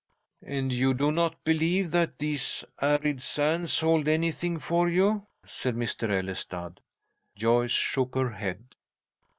[0.41, 6.09] "And you do not believe that these 'arid sands' hold anything for you?" said Mr.
[6.09, 6.79] Ellestad.
[7.35, 8.73] Joyce shook her head.